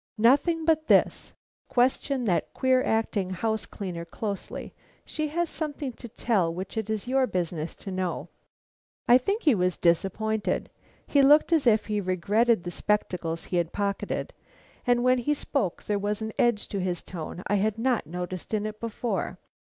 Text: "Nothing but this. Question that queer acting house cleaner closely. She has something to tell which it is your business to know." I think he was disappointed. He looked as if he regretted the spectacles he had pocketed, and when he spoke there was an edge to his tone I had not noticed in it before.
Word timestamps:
"Nothing 0.17 0.65
but 0.65 0.87
this. 0.87 1.31
Question 1.69 2.23
that 2.23 2.55
queer 2.55 2.81
acting 2.83 3.29
house 3.29 3.67
cleaner 3.67 4.03
closely. 4.03 4.73
She 5.05 5.27
has 5.27 5.47
something 5.47 5.93
to 5.93 6.07
tell 6.07 6.51
which 6.51 6.75
it 6.75 6.89
is 6.89 7.07
your 7.07 7.27
business 7.27 7.75
to 7.75 7.91
know." 7.91 8.29
I 9.07 9.19
think 9.19 9.43
he 9.43 9.53
was 9.53 9.77
disappointed. 9.77 10.71
He 11.05 11.21
looked 11.21 11.53
as 11.53 11.67
if 11.67 11.85
he 11.85 12.01
regretted 12.01 12.63
the 12.63 12.71
spectacles 12.71 13.43
he 13.43 13.57
had 13.57 13.73
pocketed, 13.73 14.33
and 14.87 15.03
when 15.03 15.19
he 15.19 15.35
spoke 15.35 15.83
there 15.83 15.99
was 15.99 16.19
an 16.23 16.33
edge 16.39 16.67
to 16.69 16.79
his 16.81 17.03
tone 17.03 17.43
I 17.45 17.57
had 17.57 17.77
not 17.77 18.07
noticed 18.07 18.55
in 18.55 18.65
it 18.65 18.79
before. 18.79 19.37